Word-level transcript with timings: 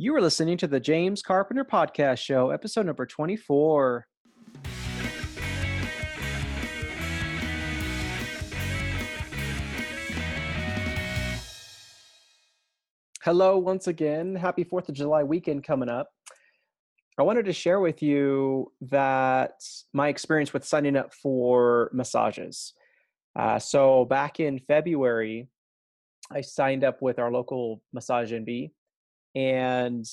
You 0.00 0.14
are 0.14 0.20
listening 0.20 0.56
to 0.58 0.68
the 0.68 0.78
James 0.78 1.22
Carpenter 1.22 1.64
Podcast 1.64 2.18
Show, 2.18 2.50
episode 2.50 2.86
number 2.86 3.04
24. 3.04 4.06
Hello, 13.24 13.58
once 13.58 13.88
again. 13.88 14.36
Happy 14.36 14.64
4th 14.64 14.88
of 14.88 14.94
July 14.94 15.24
weekend 15.24 15.64
coming 15.64 15.88
up. 15.88 16.10
I 17.18 17.24
wanted 17.24 17.46
to 17.46 17.52
share 17.52 17.80
with 17.80 18.00
you 18.00 18.70
that 18.82 19.54
my 19.92 20.06
experience 20.06 20.52
with 20.52 20.64
signing 20.64 20.94
up 20.94 21.12
for 21.12 21.90
massages. 21.92 22.72
Uh, 23.34 23.58
so, 23.58 24.04
back 24.04 24.38
in 24.38 24.60
February, 24.60 25.48
I 26.30 26.42
signed 26.42 26.84
up 26.84 27.02
with 27.02 27.18
our 27.18 27.32
local 27.32 27.82
Massage 27.92 28.32
Envy 28.32 28.72
and 29.38 30.04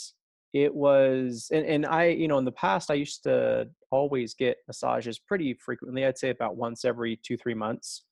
it 0.53 0.73
was 0.73 1.49
and, 1.51 1.65
and 1.65 1.85
i 1.85 2.05
you 2.05 2.27
know 2.27 2.37
in 2.37 2.45
the 2.45 2.51
past 2.51 2.91
i 2.91 2.93
used 2.93 3.23
to 3.23 3.67
always 3.91 4.35
get 4.35 4.57
massages 4.67 5.17
pretty 5.17 5.53
frequently 5.55 6.05
i'd 6.05 6.17
say 6.17 6.29
about 6.29 6.55
once 6.55 6.85
every 6.85 7.19
two 7.23 7.35
three 7.35 7.55
months. 7.55 8.03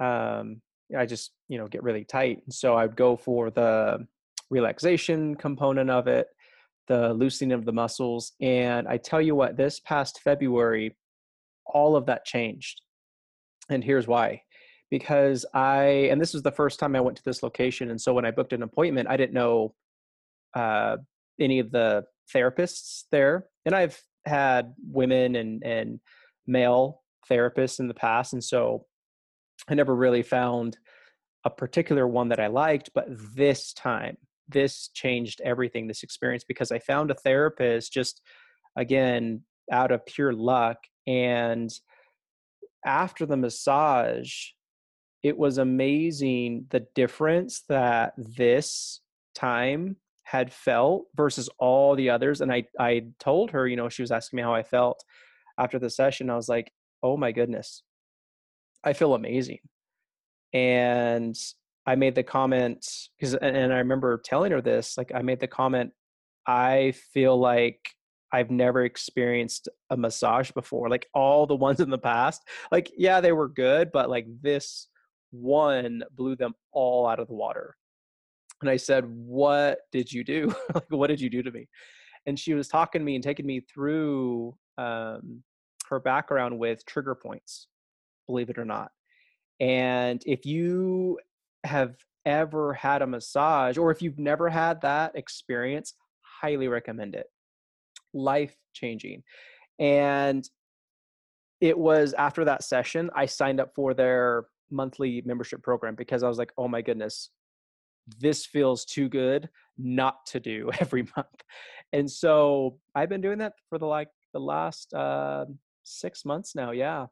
Um 0.00 0.62
i 0.96 1.04
just 1.04 1.32
you 1.48 1.58
know 1.58 1.66
get 1.66 1.82
really 1.82 2.04
tight 2.04 2.42
so 2.50 2.76
i'd 2.76 2.96
go 2.96 3.16
for 3.16 3.50
the 3.50 4.06
relaxation 4.50 5.34
component 5.34 5.90
of 5.90 6.06
it 6.06 6.28
the 6.86 7.12
loosening 7.14 7.52
of 7.52 7.64
the 7.64 7.72
muscles 7.72 8.32
and 8.40 8.86
i 8.86 8.96
tell 8.96 9.20
you 9.20 9.34
what 9.34 9.56
this 9.56 9.80
past 9.80 10.20
february 10.22 10.96
all 11.66 11.96
of 11.96 12.06
that 12.06 12.24
changed 12.24 12.82
and 13.70 13.82
here's 13.82 14.06
why 14.06 14.40
because 14.90 15.44
i 15.54 15.84
and 16.10 16.20
this 16.20 16.34
was 16.34 16.42
the 16.42 16.52
first 16.52 16.78
time 16.78 16.94
i 16.94 17.00
went 17.00 17.16
to 17.16 17.24
this 17.24 17.42
location 17.42 17.90
and 17.90 18.00
so 18.00 18.12
when 18.12 18.26
i 18.26 18.30
booked 18.30 18.52
an 18.52 18.62
appointment 18.62 19.08
i 19.08 19.16
didn't 19.16 19.32
know 19.32 19.74
uh, 20.54 20.96
any 21.40 21.58
of 21.58 21.70
the 21.70 22.04
therapists 22.34 23.04
there, 23.10 23.46
and 23.64 23.74
I've 23.74 24.00
had 24.24 24.74
women 24.86 25.36
and 25.36 25.62
and 25.64 26.00
male 26.46 27.02
therapists 27.30 27.80
in 27.80 27.88
the 27.88 27.94
past, 27.94 28.32
and 28.32 28.42
so 28.42 28.86
I 29.68 29.74
never 29.74 29.94
really 29.94 30.22
found 30.22 30.78
a 31.44 31.50
particular 31.50 32.06
one 32.06 32.28
that 32.28 32.40
I 32.40 32.46
liked. 32.46 32.90
But 32.94 33.06
this 33.08 33.72
time, 33.72 34.16
this 34.48 34.88
changed 34.94 35.40
everything. 35.42 35.86
This 35.86 36.02
experience 36.02 36.44
because 36.44 36.70
I 36.70 36.78
found 36.78 37.10
a 37.10 37.14
therapist 37.14 37.92
just 37.92 38.20
again 38.76 39.42
out 39.70 39.92
of 39.92 40.06
pure 40.06 40.32
luck, 40.32 40.78
and 41.06 41.70
after 42.84 43.24
the 43.24 43.36
massage 43.36 44.32
it 45.24 45.38
was 45.38 45.56
amazing 45.56 46.66
the 46.68 46.86
difference 46.94 47.62
that 47.70 48.12
this 48.18 49.00
time 49.34 49.96
had 50.24 50.52
felt 50.52 51.04
versus 51.14 51.48
all 51.58 51.94
the 51.94 52.10
others 52.10 52.40
and 52.40 52.52
i 52.52 52.64
i 52.80 53.02
told 53.20 53.50
her 53.50 53.68
you 53.68 53.76
know 53.76 53.88
she 53.88 54.02
was 54.02 54.10
asking 54.10 54.38
me 54.38 54.42
how 54.42 54.54
i 54.54 54.62
felt 54.62 55.04
after 55.58 55.78
the 55.78 55.90
session 55.90 56.30
i 56.30 56.36
was 56.36 56.48
like 56.48 56.72
oh 57.04 57.18
my 57.18 57.30
goodness. 57.30 57.82
I 58.82 58.94
feel 58.94 59.14
amazing. 59.14 59.58
And 60.52 61.36
i 61.86 61.94
made 61.94 62.14
the 62.14 62.22
comment 62.22 62.86
because 63.18 63.34
and 63.34 63.70
i 63.72 63.76
remember 63.76 64.16
telling 64.24 64.50
her 64.52 64.62
this 64.62 64.96
like 64.96 65.12
i 65.14 65.20
made 65.20 65.38
the 65.38 65.46
comment 65.46 65.90
i 66.46 66.94
feel 67.12 67.38
like 67.38 67.78
i've 68.32 68.50
never 68.50 68.86
experienced 68.86 69.68
a 69.90 69.96
massage 69.96 70.50
before 70.52 70.88
like 70.88 71.06
all 71.12 71.46
the 71.46 71.54
ones 71.66 71.80
in 71.80 71.90
the 71.90 71.98
past. 71.98 72.40
Like 72.72 72.90
yeah 72.96 73.20
they 73.20 73.32
were 73.32 73.48
good 73.48 73.90
but 73.92 74.08
like 74.08 74.26
this 74.40 74.88
one 75.30 76.02
blew 76.12 76.36
them 76.36 76.54
all 76.72 77.06
out 77.06 77.20
of 77.20 77.28
the 77.28 77.34
water 77.34 77.76
and 78.64 78.70
I 78.70 78.76
said, 78.76 79.04
"What 79.06 79.80
did 79.92 80.10
you 80.10 80.24
do? 80.24 80.54
like, 80.74 80.84
what 80.88 81.08
did 81.08 81.20
you 81.20 81.28
do 81.28 81.42
to 81.42 81.50
me?" 81.50 81.68
And 82.26 82.38
she 82.38 82.54
was 82.54 82.66
talking 82.68 83.00
to 83.00 83.04
me 83.04 83.14
and 83.14 83.22
taking 83.22 83.44
me 83.44 83.60
through 83.60 84.56
um, 84.78 85.42
her 85.90 86.00
background 86.00 86.58
with 86.58 86.86
trigger 86.86 87.14
points, 87.14 87.68
believe 88.26 88.48
it 88.48 88.58
or 88.58 88.64
not. 88.64 88.90
And 89.60 90.22
if 90.24 90.46
you 90.46 91.18
have 91.64 91.96
ever 92.24 92.72
had 92.72 93.02
a 93.02 93.06
massage, 93.06 93.76
or 93.76 93.90
if 93.90 94.00
you've 94.00 94.18
never 94.18 94.48
had 94.48 94.80
that 94.80 95.14
experience, 95.14 95.92
highly 96.22 96.68
recommend 96.68 97.14
it. 97.14 97.26
Life 98.14 98.56
changing. 98.72 99.22
And 99.78 100.48
it 101.60 101.76
was 101.76 102.14
after 102.14 102.46
that 102.46 102.64
session, 102.64 103.10
I 103.14 103.26
signed 103.26 103.60
up 103.60 103.74
for 103.74 103.92
their 103.92 104.46
monthly 104.70 105.22
membership 105.26 105.62
program 105.62 105.94
because 105.94 106.22
I 106.22 106.28
was 106.28 106.38
like, 106.38 106.52
oh 106.56 106.68
my 106.68 106.80
goodness, 106.80 107.30
this 108.18 108.46
feels 108.46 108.84
too 108.84 109.08
good 109.08 109.48
not 109.78 110.26
to 110.26 110.40
do 110.40 110.70
every 110.80 111.02
month. 111.16 111.42
And 111.92 112.10
so 112.10 112.78
I've 112.94 113.08
been 113.08 113.20
doing 113.20 113.38
that 113.38 113.54
for 113.68 113.78
the 113.78 113.86
like 113.86 114.08
the 114.32 114.40
last 114.40 114.92
uh, 114.94 115.46
six 115.84 116.24
months 116.24 116.54
now. 116.54 116.72
Yeah. 116.72 117.06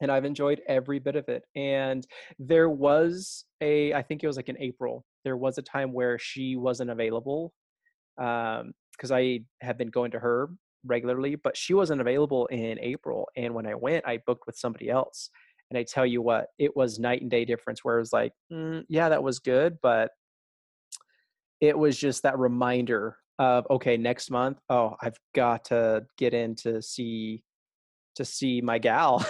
And 0.00 0.10
I've 0.10 0.24
enjoyed 0.24 0.60
every 0.66 0.98
bit 0.98 1.16
of 1.16 1.28
it. 1.28 1.44
And 1.54 2.06
there 2.38 2.68
was 2.68 3.44
a, 3.60 3.92
I 3.94 4.02
think 4.02 4.22
it 4.22 4.26
was 4.26 4.36
like 4.36 4.48
in 4.48 4.58
April, 4.58 5.04
there 5.24 5.36
was 5.36 5.58
a 5.58 5.62
time 5.62 5.92
where 5.92 6.18
she 6.18 6.56
wasn't 6.56 6.90
available 6.90 7.52
because 8.16 8.62
um, 8.64 9.12
I 9.12 9.44
have 9.60 9.78
been 9.78 9.90
going 9.90 10.10
to 10.12 10.18
her 10.18 10.50
regularly, 10.84 11.36
but 11.36 11.56
she 11.56 11.74
wasn't 11.74 12.00
available 12.00 12.46
in 12.46 12.78
April. 12.80 13.28
And 13.36 13.54
when 13.54 13.66
I 13.66 13.74
went, 13.74 14.06
I 14.06 14.18
booked 14.26 14.46
with 14.46 14.56
somebody 14.56 14.90
else. 14.90 15.30
And 15.72 15.78
I 15.78 15.84
tell 15.84 16.04
you 16.04 16.20
what, 16.20 16.48
it 16.58 16.76
was 16.76 16.98
night 16.98 17.22
and 17.22 17.30
day 17.30 17.46
difference 17.46 17.82
where 17.82 17.96
it 17.96 18.00
was 18.00 18.12
like, 18.12 18.34
mm, 18.52 18.84
yeah, 18.90 19.08
that 19.08 19.22
was 19.22 19.38
good, 19.38 19.78
but 19.82 20.10
it 21.62 21.78
was 21.78 21.96
just 21.96 22.24
that 22.24 22.38
reminder 22.38 23.16
of 23.38 23.66
okay, 23.70 23.96
next 23.96 24.30
month, 24.30 24.58
oh, 24.68 24.96
I've 25.00 25.16
got 25.34 25.64
to 25.66 26.04
get 26.18 26.34
in 26.34 26.56
to 26.56 26.82
see 26.82 27.42
to 28.16 28.24
see 28.26 28.60
my 28.60 28.78
gal. 28.78 29.24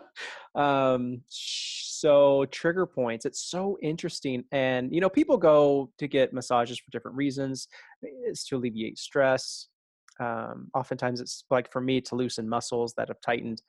um, 0.54 1.22
so 1.30 2.44
trigger 2.50 2.84
points, 2.84 3.24
it's 3.24 3.48
so 3.48 3.78
interesting. 3.80 4.44
And 4.52 4.94
you 4.94 5.00
know, 5.00 5.08
people 5.08 5.38
go 5.38 5.90
to 5.96 6.06
get 6.06 6.34
massages 6.34 6.78
for 6.78 6.90
different 6.90 7.16
reasons. 7.16 7.66
It's 8.02 8.46
to 8.48 8.56
alleviate 8.56 8.98
stress. 8.98 9.68
Um, 10.20 10.68
oftentimes, 10.74 11.22
it's 11.22 11.44
like 11.48 11.72
for 11.72 11.80
me 11.80 12.02
to 12.02 12.14
loosen 12.14 12.46
muscles 12.46 12.92
that 12.98 13.08
have 13.08 13.22
tightened. 13.24 13.62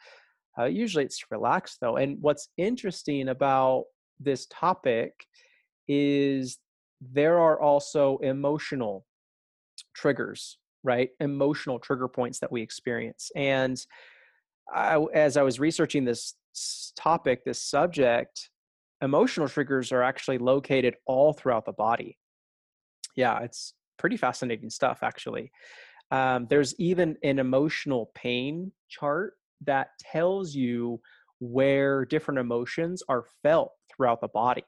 Uh, 0.59 0.65
usually 0.65 1.05
it's 1.05 1.31
relaxed 1.31 1.77
though. 1.79 1.97
And 1.97 2.17
what's 2.21 2.49
interesting 2.57 3.29
about 3.29 3.85
this 4.19 4.45
topic 4.47 5.13
is 5.87 6.57
there 7.01 7.39
are 7.39 7.59
also 7.61 8.17
emotional 8.17 9.05
triggers, 9.95 10.57
right? 10.83 11.09
Emotional 11.19 11.79
trigger 11.79 12.07
points 12.07 12.39
that 12.39 12.51
we 12.51 12.61
experience. 12.61 13.31
And 13.35 13.79
I, 14.73 14.97
as 15.13 15.37
I 15.37 15.43
was 15.43 15.59
researching 15.59 16.03
this 16.03 16.35
topic, 16.97 17.45
this 17.45 17.63
subject, 17.63 18.49
emotional 19.01 19.47
triggers 19.47 19.91
are 19.91 20.03
actually 20.03 20.37
located 20.39 20.95
all 21.05 21.31
throughout 21.33 21.65
the 21.65 21.71
body. 21.71 22.17
Yeah, 23.15 23.39
it's 23.39 23.73
pretty 23.97 24.17
fascinating 24.17 24.69
stuff, 24.69 24.99
actually. 25.03 25.51
Um, 26.11 26.47
there's 26.49 26.75
even 26.79 27.17
an 27.23 27.39
emotional 27.39 28.11
pain 28.13 28.71
chart 28.89 29.33
that 29.65 29.89
tells 29.99 30.53
you 30.53 30.99
where 31.39 32.05
different 32.05 32.39
emotions 32.39 33.01
are 33.09 33.25
felt 33.43 33.71
throughout 33.89 34.21
the 34.21 34.27
body. 34.27 34.63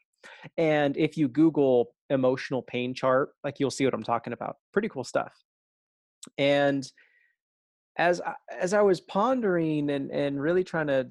And 0.57 0.95
if 0.97 1.17
you 1.17 1.27
Google 1.27 1.93
emotional 2.09 2.61
pain 2.61 2.93
chart, 2.93 3.29
like 3.43 3.59
you'll 3.59 3.71
see 3.71 3.85
what 3.85 3.93
I'm 3.93 4.03
talking 4.03 4.33
about. 4.33 4.57
Pretty 4.71 4.89
cool 4.89 5.03
stuff. 5.03 5.33
And 6.37 6.89
as 7.97 8.21
I, 8.21 8.33
as 8.59 8.73
I 8.73 8.81
was 8.81 9.01
pondering 9.01 9.89
and 9.89 10.11
and 10.11 10.41
really 10.41 10.63
trying 10.63 10.87
to 10.87 11.09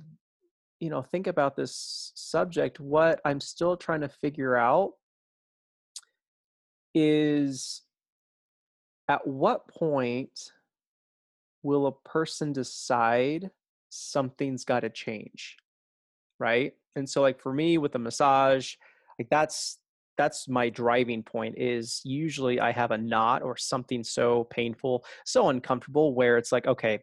you 0.78 0.90
know 0.90 1.02
think 1.02 1.26
about 1.26 1.56
this 1.56 2.12
subject, 2.14 2.80
what 2.80 3.20
I'm 3.24 3.40
still 3.40 3.76
trying 3.76 4.00
to 4.02 4.08
figure 4.08 4.56
out 4.56 4.92
is 6.94 7.82
at 9.08 9.26
what 9.26 9.68
point 9.68 10.52
will 11.62 11.86
a 11.86 12.08
person 12.08 12.52
decide 12.52 13.50
something's 13.90 14.64
got 14.64 14.80
to 14.80 14.90
change 14.90 15.56
right? 16.40 16.72
And 16.96 17.08
so 17.08 17.20
like 17.20 17.38
for 17.38 17.52
me 17.52 17.78
with 17.78 17.92
the 17.92 17.98
massage 17.98 18.74
like 19.18 19.28
that's 19.30 19.78
that's 20.18 20.48
my 20.48 20.68
driving 20.68 21.22
point 21.22 21.54
is 21.56 22.00
usually 22.04 22.58
i 22.58 22.72
have 22.72 22.90
a 22.90 22.98
knot 22.98 23.42
or 23.42 23.56
something 23.56 24.02
so 24.02 24.44
painful 24.44 25.04
so 25.24 25.48
uncomfortable 25.48 26.14
where 26.14 26.36
it's 26.36 26.52
like 26.52 26.66
okay 26.66 26.98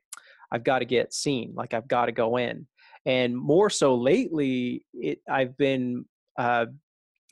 i've 0.51 0.63
got 0.63 0.79
to 0.79 0.85
get 0.85 1.13
seen 1.13 1.53
like 1.55 1.73
i've 1.73 1.87
got 1.87 2.07
to 2.07 2.11
go 2.11 2.37
in. 2.37 2.67
And 3.05 3.35
more 3.37 3.69
so 3.69 3.95
lately 3.95 4.83
it 4.93 5.19
i've 5.29 5.55
been 5.57 6.05
uh, 6.37 6.65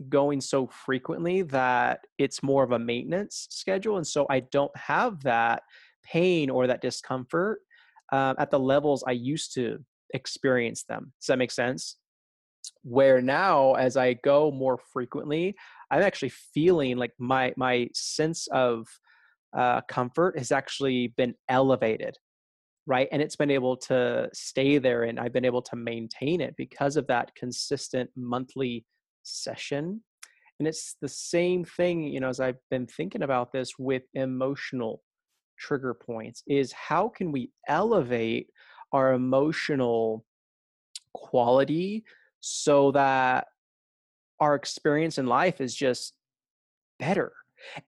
going 0.08 0.40
so 0.40 0.68
frequently 0.68 1.42
that 1.44 2.00
it's 2.18 2.42
more 2.42 2.63
of 2.63 2.72
a 2.72 2.80
maintenance 2.80 3.48
schedule 3.50 3.98
and 3.98 4.08
so 4.08 4.25
i 4.30 4.40
don't 4.40 4.75
have 4.78 5.22
that 5.24 5.63
pain 6.04 6.50
or 6.50 6.68
that 6.68 6.81
discomfort 6.81 7.60
uh, 8.12 8.34
at 8.38 8.52
the 8.52 8.60
levels 8.60 9.04
i 9.07 9.12
used 9.12 9.54
to 9.54 9.78
experience 10.13 10.84
them. 10.88 11.12
Does 11.19 11.28
that 11.28 11.38
make 11.38 11.52
sense? 11.52 11.98
Where 12.84 13.22
now 13.22 13.74
as 13.74 13.96
i 13.98 14.13
go 14.13 14.52
more 14.52 14.80
frequently 14.92 15.56
i'm 15.92 16.02
actually 16.02 16.31
feeling 16.54 16.98
like 16.98 17.13
my 17.19 17.54
my 17.57 17.88
sense 17.94 18.48
of 18.48 18.88
uh, 19.56 19.81
comfort 19.88 20.38
has 20.38 20.52
actually 20.52 21.13
been 21.16 21.34
elevated 21.48 22.18
right? 22.88 23.07
And 23.12 23.19
it's 23.19 23.36
been 23.36 23.50
able 23.50 23.78
to 23.78 24.30
stay 24.34 24.78
there 24.78 25.04
and 25.04 25.19
i've 25.19 25.34
been 25.34 25.46
able 25.46 25.62
to 25.63 25.75
maintain 25.75 26.42
it 26.42 26.56
because 26.58 26.98
of 26.98 27.08
that 27.08 27.34
consistent 27.36 28.10
monthly 28.16 28.86
session. 29.24 30.01
And 30.60 30.68
it's 30.68 30.96
the 31.01 31.10
same 31.10 31.66
thing 31.66 32.04
you 32.04 32.19
know 32.19 32.30
as 32.30 32.40
i've 32.40 32.60
been 32.72 32.88
thinking 32.88 33.24
about 33.24 33.51
this 33.51 33.74
with 33.78 34.04
emotional 34.13 35.01
trigger 35.57 35.94
points 35.94 36.44
is 36.48 36.72
how 36.72 37.10
can 37.10 37.31
we 37.31 37.52
elevate 37.68 38.50
our 38.92 39.13
emotional 39.13 40.25
quality 41.13 42.04
so 42.40 42.92
that 42.92 43.48
our 44.40 44.56
experience 44.56 45.18
in 45.18 45.25
life 45.25 45.62
is 45.62 45.74
just 45.74 46.13
better. 47.00 47.34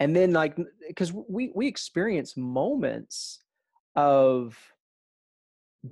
And 0.01 0.15
then 0.15 0.33
like 0.33 0.57
because 0.89 1.13
we 1.13 1.51
we 1.55 1.67
experience 1.67 2.37
moments 2.37 3.41
of 3.95 4.57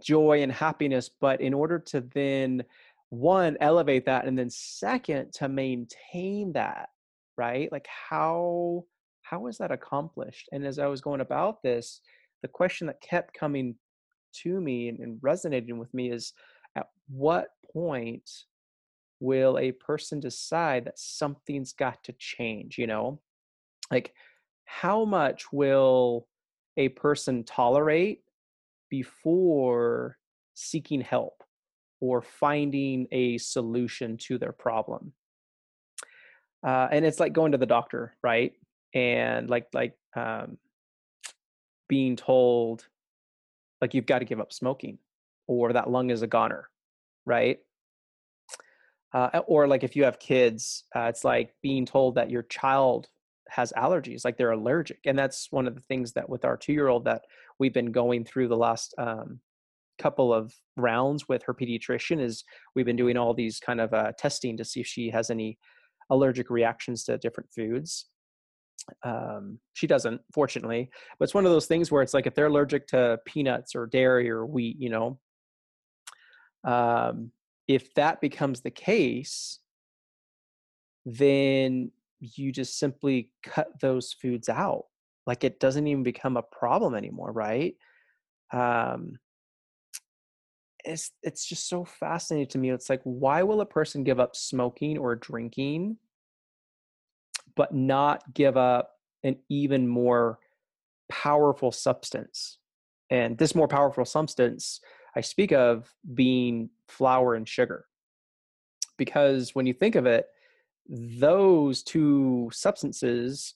joy 0.03 0.43
and 0.43 0.51
happiness 0.51 1.09
but 1.21 1.41
in 1.41 1.55
order 1.55 1.79
to 1.79 2.01
then 2.01 2.65
one 3.11 3.57
elevate 3.61 4.07
that 4.07 4.27
and 4.27 4.37
then 4.37 4.51
second 4.51 5.33
to 5.33 5.49
maintain 5.49 6.53
that 6.53 6.89
right? 7.37 7.71
Like 7.73 7.87
how 7.87 8.85
how 9.35 9.49
is 9.49 9.59
that 9.59 9.73
accomplished? 9.73 10.49
And 10.53 10.65
as 10.65 10.79
i 10.79 10.87
was 10.87 11.01
going 11.01 11.21
about 11.21 11.63
this 11.63 12.01
the 12.43 12.49
question 12.49 12.87
that 12.87 13.01
kept 13.01 13.35
coming 13.35 13.75
to 14.43 14.61
me 14.61 14.89
and, 14.89 14.99
and 15.01 15.19
resonating 15.23 15.79
with 15.79 15.93
me 15.95 16.11
is 16.11 16.35
at 16.77 16.89
what 17.09 17.49
point 17.73 18.31
will 19.19 19.59
a 19.59 19.73
person 19.73 20.21
decide 20.21 20.85
that 20.85 20.99
something's 20.99 21.73
got 21.73 22.05
to 22.05 22.13
change? 22.13 22.79
You 22.79 22.87
know? 22.87 23.21
Like 23.91 24.15
how 24.67 25.05
much 25.05 25.53
will 25.53 26.29
a 26.77 26.91
person 26.91 27.45
tolerate 27.45 28.21
before 28.91 30.19
seeking 30.53 31.01
help 31.01 31.43
or 32.01 32.21
finding 32.23 33.09
a 33.11 33.39
solution 33.39 34.17
to 34.19 34.39
their 34.39 34.53
problem? 34.53 35.13
Uh, 36.63 36.89
and 36.93 37.05
it's 37.05 37.21
like 37.21 37.33
going 37.33 37.53
to 37.53 37.59
the 37.59 37.67
doctor 37.67 38.15
right 38.23 38.53
and 38.95 39.51
like 39.51 39.67
like 39.73 39.95
um, 40.17 40.59
being 41.89 42.17
told 42.17 42.87
like 43.81 43.93
you've 43.93 44.07
got 44.07 44.21
to 44.21 44.25
give 44.25 44.41
up 44.41 44.53
smoking 44.53 44.99
or 45.47 45.73
that 45.73 45.91
lung 45.91 46.11
is 46.11 46.23
a 46.23 46.27
goner 46.27 46.69
right? 47.27 47.59
Uh, 49.13 49.41
or 49.47 49.69
like 49.69 49.85
if 49.85 49.95
you 49.95 50.03
have 50.05 50.19
kids 50.19 50.85
uh, 50.97 51.03
it's 51.03 51.25
like 51.25 51.55
being 51.63 51.87
told 51.87 52.17
that 52.17 52.31
your 52.31 52.43
child 52.43 53.07
has 53.49 53.73
allergies 53.77 54.25
like 54.25 54.37
they're 54.37 54.51
allergic 54.51 54.99
and 55.05 55.17
that's 55.17 55.53
one 55.53 55.69
of 55.69 55.77
the 55.77 55.81
things 55.83 56.13
that 56.13 56.29
with 56.29 56.45
our 56.45 56.57
two 56.57 56.73
year 56.73 56.89
old 56.89 57.05
that 57.05 57.23
we've 57.61 57.75
been 57.75 57.93
going 57.93 58.25
through 58.25 58.49
the 58.49 58.57
last 58.57 58.93
um, 58.99 59.39
couple 59.99 60.35
of 60.35 60.53
rounds 60.77 61.29
with 61.29 61.45
her 61.45 61.55
pediatrician 61.55 62.21
is 62.21 62.43
we've 62.75 62.87
been 62.87 62.97
doing 62.97 63.17
all 63.17 63.33
these 63.33 63.61
kind 63.61 63.81
of 63.81 63.93
uh, 63.95 64.11
testing 64.19 64.57
to 64.57 64.65
see 64.65 64.81
if 64.81 64.87
she 64.87 65.11
has 65.11 65.31
any 65.31 65.57
allergic 66.11 66.51
reactions 66.51 67.05
to 67.05 67.17
different 67.19 67.49
foods 67.55 68.07
um, 69.03 69.59
she 69.73 69.87
doesn't 69.87 70.21
fortunately 70.33 70.91
but 71.19 71.25
it's 71.25 71.35
one 71.35 71.47
of 71.47 71.53
those 71.53 71.67
things 71.67 71.91
where 71.91 72.03
it's 72.03 72.15
like 72.15 72.27
if 72.27 72.35
they're 72.35 72.47
allergic 72.47 72.87
to 72.87 73.19
peanuts 73.25 73.75
or 73.75 73.87
dairy 73.87 74.31
or 74.31 74.45
wheat 74.45 74.77
you 74.79 74.91
know 74.91 75.19
um, 76.65 77.31
if 77.69 77.93
that 77.95 78.21
becomes 78.21 78.61
the 78.61 78.71
case 78.71 79.61
then 81.07 81.91
you 82.21 82.53
just 82.53 82.79
simply 82.79 83.31
cut 83.43 83.69
those 83.81 84.13
foods 84.13 84.49
out. 84.49 84.85
Like 85.27 85.45
it 85.45 85.61
doesn't 85.61 85.87
even 85.87 86.03
become 86.03 86.37
a 86.37 86.43
problem 86.43 86.95
anymore 86.95 87.33
right? 87.33 87.75
Um 88.53 89.19
it's 90.85 91.13
it's 91.23 91.47
just 91.47 91.69
so 91.69 91.85
fascinating 91.85 92.49
to 92.49 92.59
me. 92.59 92.71
It's 92.71 92.91
like 92.91 93.01
why 93.05 93.43
will 93.43 93.63
a 93.63 93.67
person 93.67 94.05
give 94.05 94.21
up 94.21 94.37
smoking 94.37 94.99
or 94.99 95.17
drinking 95.17 95.97
but 97.57 97.75
not 97.75 98.23
give 98.35 98.57
up 98.57 98.91
an 99.23 99.37
even 99.49 99.87
more 99.87 100.39
powerful 101.11 101.71
substance 101.71 102.59
and 103.11 103.37
this 103.39 103.55
more 103.55 103.69
powerful 103.69 104.05
substance 104.05 104.81
i 105.17 105.21
speak 105.21 105.53
of 105.53 105.93
being 106.15 106.71
flour 106.89 107.35
and 107.35 107.49
sugar 107.49 107.87
because 108.97 109.55
when 109.55 109.67
you 109.67 109.75
think 109.75 109.95
of 109.95 110.07
it 110.07 110.27
those 110.89 111.83
two 111.83 112.51
substances 112.53 113.55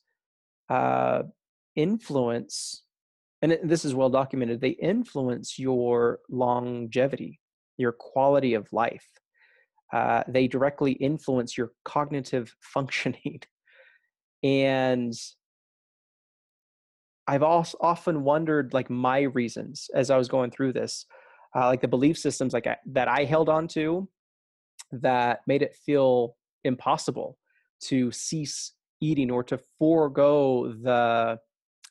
uh, 0.69 1.23
influence, 1.77 2.83
and 3.43 3.59
this 3.63 3.85
is 3.85 3.95
well 3.95 4.11
documented, 4.11 4.61
they 4.61 4.71
influence 4.71 5.59
your 5.59 6.21
longevity, 6.29 7.41
your 7.77 7.93
quality 7.93 8.55
of 8.55 8.73
life. 8.73 9.07
Uh, 9.93 10.23
they 10.29 10.47
directly 10.47 10.93
influence 10.93 11.57
your 11.57 11.73
cognitive 11.85 12.55
functioning. 12.61 13.41
And 14.43 15.13
I've 17.27 17.43
also 17.43 17.77
often 17.81 18.25
wondered, 18.25 18.73
like 18.73 18.89
my 18.89 19.23
reasons 19.23 19.91
as 19.95 20.11
I 20.11 20.17
was 20.17 20.29
going 20.29 20.51
through 20.51 20.73
this, 20.73 21.05
uh, 21.55 21.67
like 21.67 21.81
the 21.81 21.89
belief 21.89 22.17
systems 22.17 22.53
like 22.53 22.67
I, 22.67 22.77
that 22.87 23.09
I 23.09 23.25
held 23.25 23.49
on 23.49 23.69
to, 23.69 24.09
that 24.93 25.41
made 25.47 25.63
it 25.63 25.77
feel 25.85 26.37
impossible 26.65 27.37
to 27.81 28.11
cease 28.13 28.73
eating 29.01 29.31
or 29.31 29.43
to 29.45 29.59
forego 29.79 30.73
the 30.73 31.39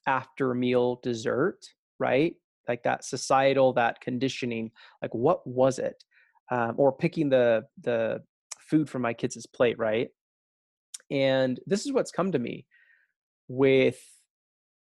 after 0.07 0.53
meal 0.53 0.99
dessert 1.03 1.59
right? 1.99 2.35
Like 2.67 2.83
that 2.83 3.03
societal 3.05 3.73
that 3.73 4.01
conditioning 4.01 4.71
like 5.01 5.13
what 5.13 5.45
was 5.47 5.79
it? 5.79 6.03
Um, 6.51 6.75
or 6.77 6.91
picking 6.91 7.29
the 7.29 7.65
the 7.81 8.23
food 8.59 8.89
from 8.89 9.01
my 9.01 9.13
kids' 9.13 9.45
plate 9.45 9.77
right 9.79 10.09
and 11.11 11.59
this 11.65 11.85
is 11.85 11.93
what's 11.93 12.11
come 12.11 12.31
to 12.31 12.39
me 12.39 12.65
with 13.47 13.99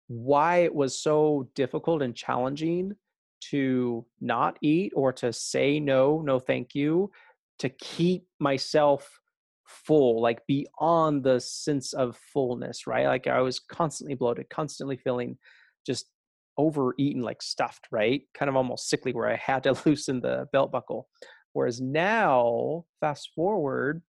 why 0.09 0.59
it 0.59 0.75
was 0.75 1.01
so 1.01 1.49
difficult 1.55 2.03
and 2.03 2.15
challenging 2.15 2.93
to 3.41 4.05
not 4.21 4.59
eat 4.63 4.93
or 4.95 5.13
to 5.13 5.33
say 5.33 5.81
no 5.81 6.21
no 6.21 6.39
thank 6.39 6.75
you 6.75 7.11
to 7.59 7.69
keep 7.69 8.27
myself 8.41 9.21
full, 9.67 10.21
like 10.21 10.47
beyond 10.47 11.25
the 11.25 11.41
sense 11.41 11.93
of 11.93 12.17
fullness, 12.33 12.87
right? 12.87 13.07
Like 13.07 13.27
I 13.27 13.41
was 13.41 13.59
constantly 13.61 14.15
bloated, 14.15 14.49
constantly 14.51 14.97
feeling 14.97 15.39
just 15.87 16.07
overeaten, 16.57 17.23
like 17.23 17.43
stuffed, 17.43 17.87
right? 17.91 18.23
Kind 18.35 18.49
of 18.49 18.57
almost 18.57 18.89
sickly, 18.89 19.13
where 19.13 19.29
I 19.29 19.37
had 19.37 19.65
to 19.65 19.77
loosen 19.87 20.21
the 20.21 20.47
belt 20.53 20.73
buckle. 20.73 21.09
Whereas 21.53 21.81
now, 21.81 22.85
fast 23.01 23.31
forward, 23.35 24.03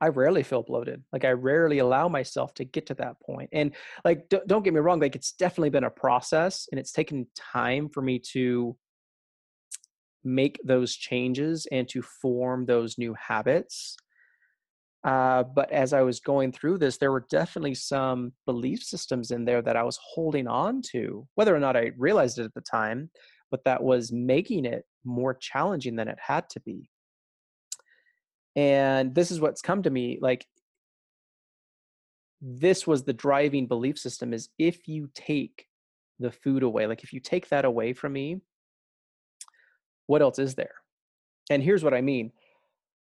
I 0.00 0.08
rarely 0.08 0.42
feel 0.42 0.62
bloated. 0.62 1.02
Like 1.12 1.24
I 1.24 1.30
rarely 1.30 1.78
allow 1.78 2.08
myself 2.08 2.54
to 2.54 2.64
get 2.64 2.86
to 2.86 2.94
that 2.94 3.20
point. 3.20 3.50
And 3.52 3.72
like, 4.04 4.28
don't, 4.28 4.62
get 4.62 4.74
me 4.74 4.80
wrong, 4.80 5.00
like 5.00 5.16
it's 5.16 5.32
definitely 5.32 5.70
been 5.70 5.84
a 5.84 5.90
process 5.90 6.68
and 6.70 6.78
it's 6.78 6.92
taken 6.92 7.26
time 7.36 7.88
for 7.88 8.02
me 8.02 8.18
to 8.32 8.76
make 10.24 10.58
those 10.64 10.94
changes 10.94 11.66
and 11.70 11.88
to 11.90 12.02
form 12.02 12.66
those 12.66 12.98
new 12.98 13.14
habits. 13.14 13.96
Uh, 15.04 15.42
but 15.42 15.70
as 15.70 15.92
I 15.92 16.00
was 16.00 16.18
going 16.18 16.50
through 16.50 16.78
this, 16.78 16.96
there 16.96 17.12
were 17.12 17.26
definitely 17.30 17.74
some 17.74 18.32
belief 18.46 18.82
systems 18.82 19.30
in 19.30 19.44
there 19.44 19.60
that 19.60 19.76
I 19.76 19.82
was 19.82 19.98
holding 20.02 20.48
on 20.48 20.80
to, 20.92 21.28
whether 21.34 21.54
or 21.54 21.60
not 21.60 21.76
I 21.76 21.92
realized 21.98 22.38
it 22.38 22.44
at 22.44 22.54
the 22.54 22.62
time, 22.62 23.10
but 23.50 23.64
that 23.64 23.82
was 23.82 24.10
making 24.10 24.64
it 24.64 24.84
more 25.04 25.34
challenging 25.34 25.94
than 25.96 26.08
it 26.08 26.18
had 26.18 26.48
to 26.50 26.60
be. 26.60 26.88
And 28.56 29.14
this 29.14 29.30
is 29.30 29.40
what's 29.40 29.62
come 29.62 29.82
to 29.82 29.90
me 29.90 30.18
like, 30.20 30.46
this 32.40 32.86
was 32.86 33.04
the 33.04 33.12
driving 33.12 33.66
belief 33.66 33.98
system 33.98 34.34
is 34.34 34.50
if 34.58 34.86
you 34.86 35.08
take 35.14 35.66
the 36.20 36.30
food 36.30 36.62
away, 36.62 36.86
like 36.86 37.02
if 37.02 37.12
you 37.12 37.20
take 37.20 37.48
that 37.48 37.64
away 37.64 37.94
from 37.94 38.12
me, 38.12 38.40
what 40.06 40.20
else 40.20 40.38
is 40.38 40.54
there? 40.54 40.74
And 41.50 41.62
here's 41.62 41.82
what 41.82 41.94
I 41.94 42.00
mean. 42.00 42.32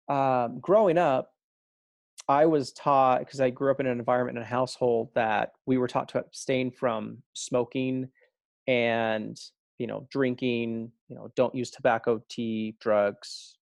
Um, 0.09 0.59
growing 0.59 0.97
up, 0.97 1.33
I 2.27 2.45
was 2.45 2.71
taught 2.71 3.19
because 3.19 3.39
I 3.39 3.49
grew 3.49 3.71
up 3.71 3.79
in 3.79 3.87
an 3.87 3.99
environment 3.99 4.37
in 4.37 4.43
a 4.43 4.47
household 4.47 5.09
that 5.15 5.53
we 5.65 5.77
were 5.77 5.87
taught 5.87 6.09
to 6.09 6.19
abstain 6.19 6.71
from 6.71 7.21
smoking 7.33 8.09
and 8.67 9.39
you 9.77 9.87
know 9.87 10.07
drinking. 10.11 10.91
You 11.07 11.15
know, 11.15 11.31
don't 11.35 11.55
use 11.55 11.71
tobacco, 11.71 12.21
tea, 12.27 12.75
drugs, 12.81 13.57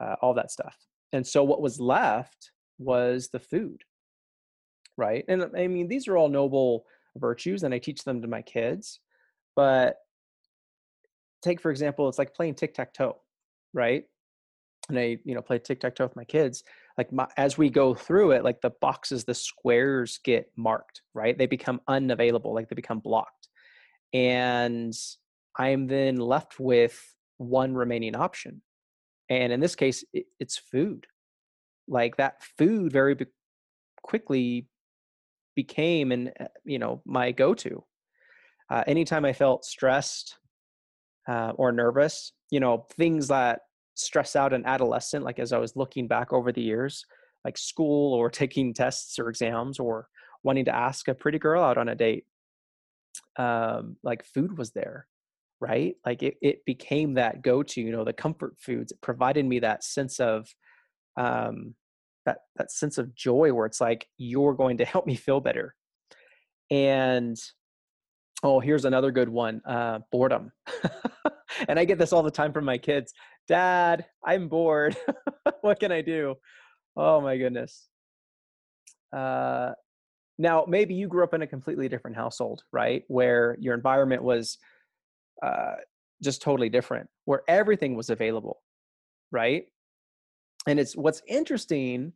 uh, 0.00 0.16
all 0.20 0.34
that 0.34 0.50
stuff. 0.50 0.76
And 1.12 1.26
so 1.26 1.44
what 1.44 1.60
was 1.60 1.80
left 1.80 2.52
was 2.78 3.28
the 3.28 3.38
food, 3.38 3.82
right? 4.96 5.24
And 5.28 5.42
uh, 5.42 5.48
I 5.56 5.68
mean, 5.68 5.88
these 5.88 6.08
are 6.08 6.16
all 6.16 6.28
noble 6.28 6.84
virtues, 7.16 7.62
and 7.62 7.74
I 7.74 7.78
teach 7.78 8.04
them 8.04 8.22
to 8.22 8.28
my 8.28 8.42
kids. 8.42 9.00
But 9.54 9.96
take 11.42 11.60
for 11.60 11.70
example, 11.70 12.08
it's 12.08 12.18
like 12.18 12.34
playing 12.34 12.54
tic 12.54 12.74
tac 12.74 12.94
toe, 12.94 13.16
right? 13.72 14.04
and 14.88 14.98
I, 14.98 15.16
you 15.24 15.36
know, 15.36 15.42
play 15.42 15.60
tic 15.60 15.80
tac 15.80 15.94
toe 15.94 16.04
with 16.04 16.16
my 16.16 16.24
kids, 16.24 16.64
like 16.98 17.12
my, 17.12 17.26
as 17.36 17.56
we 17.56 17.70
go 17.70 17.94
through 17.94 18.32
it 18.32 18.44
like 18.44 18.60
the 18.60 18.72
boxes 18.80 19.24
the 19.24 19.34
squares 19.34 20.18
get 20.24 20.50
marked 20.56 21.02
right 21.14 21.36
they 21.36 21.46
become 21.46 21.80
unavailable 21.88 22.54
like 22.54 22.68
they 22.68 22.74
become 22.74 22.98
blocked 22.98 23.48
and 24.12 24.94
i'm 25.56 25.86
then 25.86 26.16
left 26.16 26.60
with 26.60 27.14
one 27.38 27.74
remaining 27.74 28.14
option 28.14 28.62
and 29.40 29.52
in 29.52 29.60
this 29.60 29.74
case 29.74 30.04
it, 30.12 30.26
it's 30.38 30.56
food. 30.56 31.06
Like 31.88 32.16
that 32.16 32.42
food 32.58 32.92
very 32.92 33.14
be- 33.14 33.26
quickly 34.02 34.68
became 35.54 36.12
and 36.12 36.32
uh, 36.40 36.46
you 36.64 36.78
know 36.78 37.02
my 37.04 37.32
go-to. 37.32 37.84
Uh, 38.70 38.82
anytime 38.86 39.24
i 39.26 39.32
felt 39.34 39.66
stressed 39.66 40.38
uh, 41.28 41.52
or 41.56 41.72
nervous 41.72 42.32
you 42.50 42.58
know 42.58 42.86
things 42.96 43.28
that 43.28 43.60
stress 43.94 44.34
out 44.34 44.54
an 44.54 44.64
adolescent 44.64 45.24
like 45.24 45.38
as 45.38 45.52
i 45.52 45.58
was 45.58 45.76
looking 45.76 46.08
back 46.08 46.32
over 46.32 46.52
the 46.52 46.62
years 46.62 47.04
like 47.44 47.58
school 47.58 48.14
or 48.14 48.30
taking 48.42 48.72
tests 48.72 49.18
or 49.18 49.28
exams 49.28 49.78
or 49.78 50.08
wanting 50.42 50.64
to 50.64 50.74
ask 50.74 51.08
a 51.08 51.14
pretty 51.14 51.38
girl 51.38 51.62
out 51.62 51.76
on 51.76 51.88
a 51.88 51.94
date 51.94 52.24
um 53.36 53.96
like 54.02 54.24
food 54.24 54.56
was 54.56 54.70
there 54.70 55.06
right 55.62 55.94
like 56.04 56.22
it, 56.22 56.36
it 56.42 56.64
became 56.66 57.14
that 57.14 57.42
go-to 57.42 57.80
you 57.80 57.92
know 57.92 58.04
the 58.04 58.12
comfort 58.12 58.54
foods 58.58 58.92
it 58.92 59.00
provided 59.00 59.46
me 59.46 59.60
that 59.60 59.84
sense 59.84 60.18
of 60.20 60.48
um 61.16 61.74
that 62.26 62.38
that 62.56 62.70
sense 62.70 62.98
of 62.98 63.14
joy 63.14 63.52
where 63.52 63.66
it's 63.66 63.80
like 63.80 64.08
you're 64.18 64.54
going 64.54 64.78
to 64.78 64.84
help 64.84 65.06
me 65.06 65.14
feel 65.14 65.40
better 65.40 65.74
and 66.70 67.36
oh 68.42 68.60
here's 68.60 68.84
another 68.84 69.10
good 69.10 69.28
one 69.28 69.62
uh 69.64 70.00
boredom 70.10 70.50
and 71.68 71.78
i 71.78 71.84
get 71.84 71.98
this 71.98 72.12
all 72.12 72.22
the 72.22 72.30
time 72.30 72.52
from 72.52 72.64
my 72.64 72.78
kids 72.78 73.12
Dad, 73.48 74.06
I'm 74.24 74.48
bored. 74.48 74.96
what 75.62 75.80
can 75.80 75.92
I 75.92 76.00
do? 76.00 76.36
Oh 76.96 77.20
my 77.20 77.36
goodness. 77.36 77.88
Uh, 79.12 79.72
now, 80.38 80.64
maybe 80.66 80.94
you 80.94 81.08
grew 81.08 81.24
up 81.24 81.34
in 81.34 81.42
a 81.42 81.46
completely 81.46 81.88
different 81.88 82.16
household, 82.16 82.62
right? 82.72 83.04
Where 83.08 83.56
your 83.60 83.74
environment 83.74 84.22
was 84.22 84.58
uh, 85.42 85.76
just 86.22 86.42
totally 86.42 86.68
different, 86.68 87.08
where 87.24 87.42
everything 87.48 87.96
was 87.96 88.10
available, 88.10 88.62
right? 89.30 89.64
And 90.66 90.78
it's 90.78 90.96
what's 90.96 91.22
interesting 91.26 92.12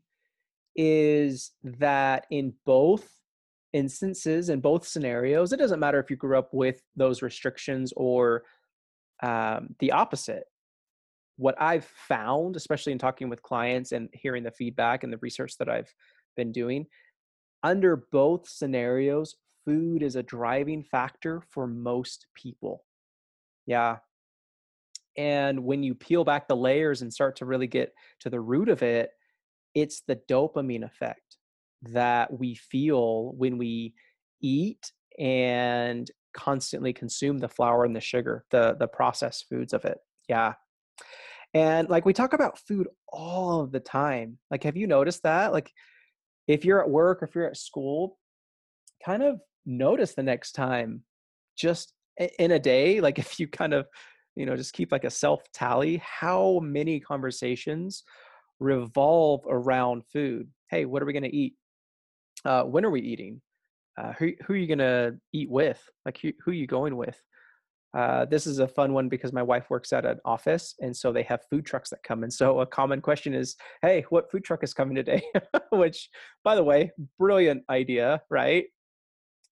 is 0.76 1.52
that 1.64 2.26
in 2.30 2.52
both 2.64 3.08
instances, 3.72 4.48
in 4.48 4.60
both 4.60 4.86
scenarios, 4.86 5.52
it 5.52 5.58
doesn't 5.58 5.80
matter 5.80 5.98
if 5.98 6.10
you 6.10 6.16
grew 6.16 6.38
up 6.38 6.50
with 6.52 6.80
those 6.94 7.22
restrictions 7.22 7.92
or 7.96 8.44
um, 9.22 9.74
the 9.80 9.92
opposite 9.92 10.44
what 11.36 11.54
I've 11.60 11.84
found, 11.84 12.56
especially 12.56 12.92
in 12.92 12.98
talking 12.98 13.28
with 13.28 13.42
clients 13.42 13.92
and 13.92 14.08
hearing 14.12 14.42
the 14.42 14.50
feedback 14.50 15.04
and 15.04 15.12
the 15.12 15.18
research 15.18 15.56
that 15.58 15.68
I've 15.68 15.92
been 16.36 16.50
doing, 16.50 16.86
under 17.62 18.04
both 18.10 18.48
scenarios, 18.48 19.36
food 19.64 20.02
is 20.02 20.16
a 20.16 20.22
driving 20.22 20.82
factor 20.82 21.42
for 21.50 21.66
most 21.66 22.26
people. 22.34 22.84
Yeah. 23.66 23.98
And 25.16 25.64
when 25.64 25.82
you 25.82 25.94
peel 25.94 26.24
back 26.24 26.46
the 26.46 26.56
layers 26.56 27.02
and 27.02 27.12
start 27.12 27.36
to 27.36 27.46
really 27.46 27.66
get 27.66 27.92
to 28.20 28.30
the 28.30 28.40
root 28.40 28.68
of 28.68 28.82
it, 28.82 29.10
it's 29.74 30.02
the 30.06 30.20
dopamine 30.28 30.84
effect 30.84 31.36
that 31.82 32.32
we 32.32 32.54
feel 32.54 33.32
when 33.36 33.58
we 33.58 33.94
eat 34.42 34.92
and 35.18 36.10
constantly 36.34 36.92
consume 36.92 37.38
the 37.38 37.48
flour 37.48 37.84
and 37.84 37.96
the 37.96 38.00
sugar, 38.00 38.44
the 38.50 38.76
the 38.78 38.88
processed 38.88 39.46
foods 39.48 39.72
of 39.72 39.84
it. 39.84 39.98
Yeah. 40.28 40.54
And 41.54 41.88
like 41.88 42.04
we 42.04 42.12
talk 42.12 42.34
about 42.34 42.58
food 42.58 42.88
all 43.08 43.62
of 43.62 43.72
the 43.72 43.80
time. 43.80 44.38
Like, 44.50 44.64
have 44.64 44.76
you 44.76 44.86
noticed 44.86 45.22
that? 45.22 45.52
Like, 45.52 45.72
if 46.46 46.64
you're 46.64 46.82
at 46.82 46.90
work 46.90 47.22
or 47.22 47.26
if 47.26 47.34
you're 47.34 47.46
at 47.46 47.56
school, 47.56 48.18
kind 49.04 49.22
of 49.22 49.40
notice 49.64 50.14
the 50.14 50.22
next 50.22 50.52
time 50.52 51.02
just 51.56 51.92
in 52.38 52.52
a 52.52 52.58
day, 52.58 53.00
like 53.00 53.18
if 53.18 53.38
you 53.38 53.48
kind 53.48 53.74
of, 53.74 53.86
you 54.34 54.46
know, 54.46 54.56
just 54.56 54.72
keep 54.72 54.92
like 54.92 55.04
a 55.04 55.10
self 55.10 55.42
tally, 55.52 56.02
how 56.04 56.60
many 56.62 57.00
conversations 57.00 58.04
revolve 58.60 59.42
around 59.48 60.02
food. 60.12 60.48
Hey, 60.70 60.84
what 60.84 61.02
are 61.02 61.06
we 61.06 61.12
going 61.12 61.22
to 61.22 61.36
eat? 61.36 61.54
Uh, 62.44 62.62
when 62.64 62.84
are 62.84 62.90
we 62.90 63.00
eating? 63.00 63.40
Uh, 63.98 64.12
who, 64.18 64.32
who 64.44 64.54
are 64.54 64.56
you 64.56 64.66
going 64.66 64.78
to 64.78 65.16
eat 65.32 65.50
with? 65.50 65.82
Like, 66.04 66.18
who, 66.20 66.32
who 66.44 66.50
are 66.50 66.54
you 66.54 66.66
going 66.66 66.96
with? 66.96 67.18
Uh, 67.96 68.26
this 68.26 68.46
is 68.46 68.58
a 68.58 68.68
fun 68.68 68.92
one 68.92 69.08
because 69.08 69.32
my 69.32 69.42
wife 69.42 69.70
works 69.70 69.90
at 69.92 70.04
an 70.04 70.18
office 70.26 70.74
and 70.80 70.94
so 70.94 71.12
they 71.12 71.22
have 71.22 71.40
food 71.48 71.64
trucks 71.64 71.88
that 71.88 72.02
come 72.02 72.24
and 72.24 72.32
so 72.32 72.60
a 72.60 72.66
common 72.66 73.00
question 73.00 73.32
is 73.32 73.56
hey 73.80 74.04
what 74.10 74.30
food 74.30 74.44
truck 74.44 74.62
is 74.62 74.74
coming 74.74 74.94
today 74.94 75.22
which 75.72 76.10
by 76.44 76.54
the 76.54 76.62
way 76.62 76.90
brilliant 77.18 77.62
idea 77.70 78.20
right 78.28 78.66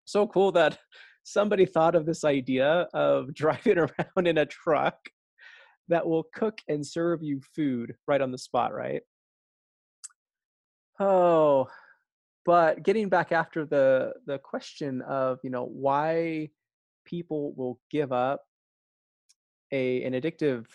so 0.03 0.27
cool 0.27 0.51
that 0.51 0.77
somebody 1.25 1.65
thought 1.65 1.95
of 1.95 2.05
this 2.05 2.23
idea 2.23 2.87
of 2.93 3.33
driving 3.33 3.77
around 3.77 4.27
in 4.27 4.37
a 4.37 4.45
truck 4.45 4.97
that 5.87 6.07
will 6.07 6.23
cook 6.33 6.59
and 6.67 6.85
serve 6.85 7.21
you 7.21 7.41
food 7.55 7.93
right 8.07 8.21
on 8.21 8.31
the 8.31 8.37
spot 8.37 8.73
right 8.73 9.01
oh 10.99 11.67
but 12.45 12.83
getting 12.83 13.09
back 13.09 13.31
after 13.31 13.65
the 13.65 14.13
the 14.27 14.37
question 14.39 15.01
of 15.01 15.39
you 15.43 15.49
know 15.49 15.65
why 15.65 16.47
people 17.05 17.53
will 17.55 17.79
give 17.91 18.11
up 18.11 18.41
a 19.71 20.03
an 20.03 20.13
addictive 20.13 20.65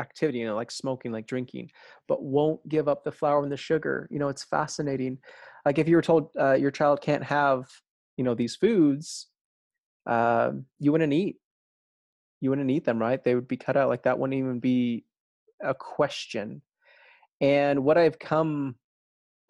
activity, 0.00 0.38
you 0.38 0.46
know, 0.46 0.56
like 0.56 0.70
smoking, 0.70 1.12
like 1.12 1.26
drinking, 1.26 1.70
but 2.08 2.22
won't 2.22 2.66
give 2.68 2.88
up 2.88 3.04
the 3.04 3.12
flour 3.12 3.42
and 3.42 3.50
the 3.50 3.56
sugar. 3.56 4.08
You 4.10 4.18
know, 4.18 4.28
it's 4.28 4.44
fascinating. 4.44 5.18
Like 5.64 5.78
if 5.78 5.88
you 5.88 5.96
were 5.96 6.02
told 6.02 6.30
uh, 6.38 6.52
your 6.54 6.70
child 6.70 7.00
can't 7.00 7.24
have, 7.24 7.64
you 8.16 8.24
know, 8.24 8.34
these 8.34 8.56
foods, 8.56 9.28
uh, 10.06 10.52
you 10.78 10.92
wouldn't 10.92 11.12
eat. 11.12 11.36
You 12.40 12.50
wouldn't 12.50 12.70
eat 12.70 12.84
them, 12.84 12.98
right? 12.98 13.22
They 13.22 13.34
would 13.34 13.48
be 13.48 13.56
cut 13.56 13.76
out. 13.76 13.88
Like 13.88 14.04
that 14.04 14.18
wouldn't 14.18 14.38
even 14.38 14.60
be 14.60 15.04
a 15.62 15.74
question. 15.74 16.62
And 17.40 17.84
what 17.84 17.98
I've 17.98 18.18
come 18.18 18.76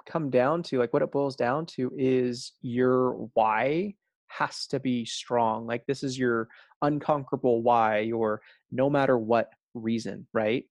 come 0.06 0.30
down 0.30 0.62
to, 0.62 0.78
like 0.78 0.92
what 0.92 1.02
it 1.02 1.10
boils 1.10 1.36
down 1.36 1.66
to, 1.66 1.92
is 1.96 2.52
your 2.62 3.28
why 3.34 3.94
has 4.28 4.66
to 4.68 4.80
be 4.80 5.04
strong. 5.04 5.66
Like 5.66 5.84
this 5.86 6.02
is 6.02 6.18
your 6.18 6.48
unconquerable 6.82 7.62
why, 7.62 8.00
your 8.00 8.40
no 8.70 8.88
matter 8.88 9.18
what 9.18 9.50
reason, 9.75 10.26
right? 10.32 10.64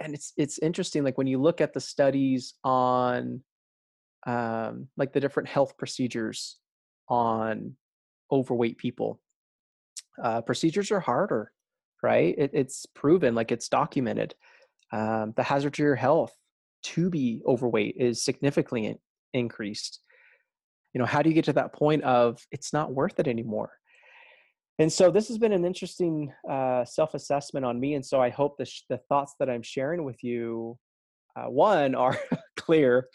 And 0.00 0.14
it's 0.14 0.32
it's 0.36 0.58
interesting. 0.58 1.04
Like 1.04 1.18
when 1.18 1.26
you 1.28 1.40
look 1.40 1.60
at 1.60 1.72
the 1.72 1.80
studies 1.80 2.54
on 2.64 3.42
um, 4.26 4.88
like 4.96 5.12
the 5.12 5.20
different 5.20 5.48
health 5.48 5.76
procedures 5.76 6.56
on 7.08 7.76
overweight 8.34 8.76
people, 8.76 9.20
uh, 10.22 10.40
procedures 10.42 10.90
are 10.90 11.00
harder, 11.00 11.52
right? 12.02 12.34
It, 12.36 12.50
it's 12.52 12.86
proven, 12.86 13.34
like 13.34 13.52
it's 13.52 13.68
documented. 13.68 14.34
Um, 14.92 15.32
the 15.36 15.42
hazard 15.42 15.74
to 15.74 15.82
your 15.82 15.96
health 15.96 16.32
to 16.84 17.08
be 17.08 17.42
overweight 17.46 17.96
is 17.98 18.22
significantly 18.22 18.98
increased 19.32 20.00
you 20.94 21.00
know 21.00 21.04
how 21.04 21.20
do 21.20 21.28
you 21.28 21.34
get 21.34 21.44
to 21.44 21.52
that 21.52 21.74
point 21.74 22.02
of 22.04 22.38
it's 22.50 22.72
not 22.72 22.94
worth 22.94 23.18
it 23.18 23.28
anymore 23.28 23.72
and 24.78 24.92
so 24.92 25.10
this 25.10 25.28
has 25.28 25.38
been 25.38 25.52
an 25.52 25.64
interesting 25.64 26.32
uh, 26.48 26.84
self-assessment 26.84 27.64
on 27.66 27.78
me 27.78 27.94
and 27.94 28.06
so 28.06 28.20
i 28.20 28.30
hope 28.30 28.56
the, 28.56 28.64
sh- 28.64 28.84
the 28.88 28.98
thoughts 29.08 29.34
that 29.38 29.50
i'm 29.50 29.62
sharing 29.62 30.04
with 30.04 30.22
you 30.22 30.78
uh, 31.36 31.50
one 31.50 31.94
are 31.94 32.18
clear 32.56 33.08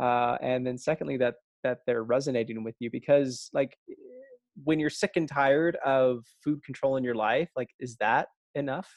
uh, 0.00 0.36
and 0.42 0.66
then 0.66 0.76
secondly 0.76 1.16
that 1.16 1.36
that 1.62 1.78
they're 1.86 2.02
resonating 2.02 2.64
with 2.64 2.74
you 2.80 2.90
because 2.90 3.48
like 3.52 3.76
when 4.64 4.78
you're 4.78 4.90
sick 4.90 5.12
and 5.16 5.28
tired 5.28 5.76
of 5.84 6.24
food 6.44 6.62
control 6.64 6.96
in 6.96 7.04
your 7.04 7.14
life 7.14 7.48
like 7.56 7.70
is 7.80 7.96
that 7.96 8.28
enough 8.54 8.90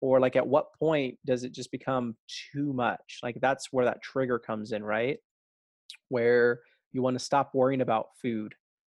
or 0.00 0.20
like 0.20 0.36
at 0.36 0.46
what 0.46 0.66
point 0.78 1.16
does 1.24 1.44
it 1.44 1.52
just 1.52 1.70
become 1.70 2.14
too 2.52 2.72
much 2.72 3.18
like 3.22 3.36
that's 3.40 3.68
where 3.70 3.84
that 3.84 4.02
trigger 4.02 4.38
comes 4.38 4.72
in 4.72 4.84
right 4.84 5.18
where 6.08 6.60
you 6.92 7.02
want 7.02 7.18
to 7.18 7.24
stop 7.24 7.50
worrying 7.54 7.80
about 7.80 8.06
food 8.20 8.54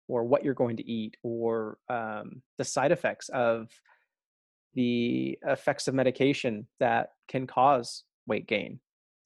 or 0.08 0.24
what 0.24 0.44
you're 0.44 0.54
going 0.54 0.78
to 0.78 0.90
eat 0.90 1.16
or 1.24 1.78
um, 1.90 2.42
the 2.58 2.64
side 2.64 2.92
effects 2.92 3.30
of 3.30 3.70
the 4.74 5.38
effects 5.48 5.88
of 5.88 5.96
medication 5.96 6.68
that 6.80 7.10
can 7.28 7.48
cause 7.48 8.04
weight 8.28 8.48
gain. 8.48 8.80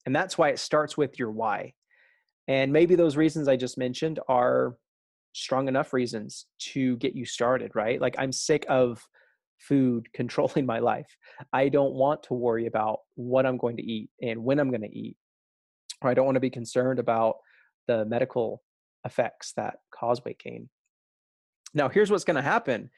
And 0.06 0.14
that's 0.14 0.38
why 0.38 0.48
it 0.50 0.58
starts 0.58 0.96
with 0.96 1.18
your 1.18 1.30
why. 1.30 1.74
And 2.48 2.72
maybe 2.72 2.94
those 2.94 3.16
reasons 3.16 3.48
I 3.48 3.56
just 3.56 3.76
mentioned 3.76 4.18
are 4.28 4.76
strong 5.32 5.68
enough 5.68 5.92
reasons 5.92 6.46
to 6.58 6.96
get 6.96 7.14
you 7.14 7.24
started, 7.24 7.72
right? 7.74 8.00
Like 8.00 8.16
I'm 8.18 8.32
sick 8.32 8.66
of 8.68 9.02
food 9.58 10.08
controlling 10.14 10.66
my 10.66 10.78
life. 10.78 11.16
I 11.52 11.68
don't 11.68 11.94
want 11.94 12.22
to 12.24 12.34
worry 12.34 12.66
about 12.66 13.00
what 13.14 13.46
I'm 13.46 13.58
going 13.58 13.76
to 13.76 13.82
eat 13.82 14.10
and 14.20 14.44
when 14.44 14.58
I'm 14.58 14.70
going 14.70 14.82
to 14.82 14.98
eat. 14.98 15.16
Or 16.02 16.10
I 16.10 16.14
don't 16.14 16.24
want 16.24 16.36
to 16.36 16.40
be 16.40 16.50
concerned 16.50 16.98
about 16.98 17.36
the 17.86 18.06
medical 18.06 18.62
effects 19.04 19.52
that 19.56 19.76
cause 19.94 20.24
weight 20.24 20.38
gain. 20.38 20.68
Now, 21.74 21.88
here's 21.88 22.10
what's 22.10 22.24
going 22.24 22.36
to 22.36 22.42
happen 22.42 22.90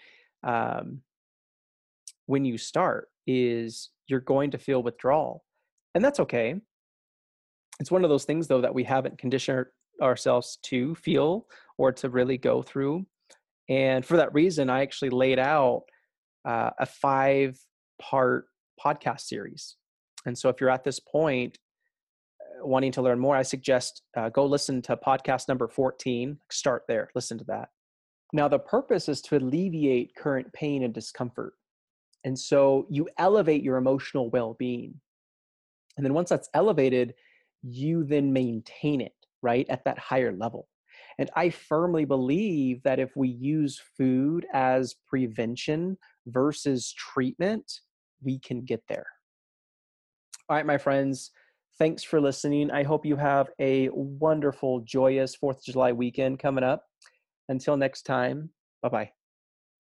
um, 0.44 1.00
when 2.26 2.44
you 2.44 2.58
start 2.58 3.08
is 3.26 3.90
you're 4.06 4.20
going 4.20 4.52
to 4.52 4.58
feel 4.58 4.82
withdrawal, 4.82 5.44
and 5.94 6.04
that's 6.04 6.20
okay. 6.20 6.54
it's 7.80 7.90
one 7.90 8.04
of 8.04 8.10
those 8.10 8.24
things 8.24 8.46
though 8.46 8.60
that 8.60 8.74
we 8.74 8.84
haven't 8.84 9.18
conditioned 9.18 9.66
ourselves 10.00 10.58
to 10.62 10.94
feel 10.94 11.46
or 11.78 11.92
to 11.92 12.08
really 12.08 12.38
go 12.38 12.62
through 12.62 13.04
and 13.68 14.04
for 14.04 14.16
that 14.16 14.32
reason 14.34 14.70
i 14.70 14.82
actually 14.82 15.11
laid 15.11 15.38
out 15.38 15.82
uh, 16.44 16.70
a 16.80 16.87
five 16.87 17.58
part 18.00 18.46
podcast 18.82 19.20
series 19.20 19.76
and 20.26 20.37
so 20.37 20.49
if 20.49 20.61
you're 20.61 20.70
at 20.70 20.84
this 20.84 20.99
point 20.99 21.58
uh, 22.40 22.66
wanting 22.66 22.92
to 22.92 23.02
learn 23.02 23.18
more 23.18 23.37
i 23.37 23.42
suggest 23.42 24.02
uh, 24.16 24.28
go 24.28 24.44
listen 24.44 24.82
to 24.82 24.96
podcast 24.96 25.49
number 25.49 25.68
14 25.68 26.38
start 26.50 26.82
there 26.88 27.11
listen 27.14 27.38
to 27.38 27.44
that. 27.44 27.68
Now 28.34 28.49
the 28.49 28.58
purpose 28.58 29.11
is 29.11 29.20
to 29.22 29.37
alleviate 29.37 30.16
current 30.16 30.50
pain 30.54 30.84
and 30.84 30.94
discomfort 30.94 31.52
and 32.25 32.37
so 32.37 32.87
you 32.88 33.08
elevate 33.18 33.62
your 33.62 33.76
emotional 33.76 34.30
well-being 34.30 34.94
and 35.96 36.04
then 36.06 36.14
once 36.14 36.30
that's 36.30 36.49
elevated 36.54 37.14
you 37.62 38.04
then 38.04 38.32
maintain 38.32 39.00
it, 39.00 39.14
right, 39.42 39.66
at 39.68 39.84
that 39.84 39.99
higher 39.99 40.32
level. 40.32 40.68
And 41.18 41.30
I 41.37 41.50
firmly 41.50 42.04
believe 42.04 42.82
that 42.84 42.99
if 42.99 43.16
we 43.16 43.28
use 43.28 43.80
food 43.96 44.46
as 44.52 44.94
prevention 45.06 45.99
versus 46.26 46.92
treatment, 46.96 47.70
we 48.22 48.38
can 48.38 48.64
get 48.64 48.82
there. 48.88 49.06
All 50.49 50.56
right, 50.56 50.66
my 50.66 50.78
friends, 50.78 51.30
thanks 51.78 52.02
for 52.02 52.20
listening. 52.20 52.70
I 52.70 52.82
hope 52.82 53.06
you 53.06 53.16
have 53.16 53.50
a 53.61 53.88
wonderful, 53.92 54.80
joyous 54.80 55.37
4th 55.37 55.58
of 55.58 55.64
July 55.64 55.92
weekend 55.92 56.38
coming 56.38 56.64
up. 56.64 56.84
Until 57.49 57.76
next 57.76 58.02
time, 58.02 58.50
bye 58.82 58.88
bye. 58.88 59.11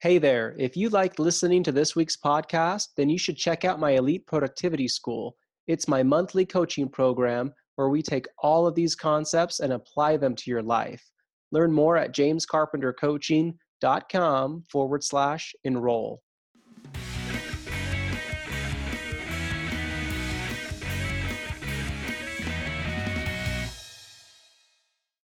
Hey 0.00 0.18
there, 0.18 0.56
if 0.58 0.76
you 0.76 0.88
liked 0.88 1.20
listening 1.20 1.62
to 1.62 1.72
this 1.72 1.94
week's 1.94 2.16
podcast, 2.16 2.88
then 2.96 3.08
you 3.08 3.18
should 3.18 3.36
check 3.36 3.64
out 3.64 3.78
my 3.78 3.92
Elite 3.92 4.26
Productivity 4.26 4.88
School. 4.88 5.36
It's 5.68 5.86
my 5.86 6.02
monthly 6.02 6.44
coaching 6.44 6.88
program 6.88 7.52
where 7.76 7.88
we 7.88 8.02
take 8.02 8.26
all 8.38 8.66
of 8.66 8.74
these 8.74 8.94
concepts 8.94 9.60
and 9.60 9.72
apply 9.72 10.16
them 10.16 10.34
to 10.36 10.50
your 10.50 10.62
life. 10.62 11.02
Learn 11.50 11.72
more 11.72 11.96
at 11.96 12.14
jamescarpentercoaching.com 12.14 14.64
forward 14.70 15.04
slash 15.04 15.54
enroll. 15.64 16.22